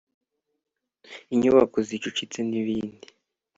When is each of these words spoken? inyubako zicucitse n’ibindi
inyubako 1.33 1.77
zicucitse 1.87 2.39
n’ibindi 2.49 3.07